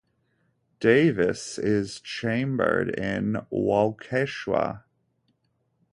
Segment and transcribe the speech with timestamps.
[0.79, 4.83] Davis is chambered in Waukesha.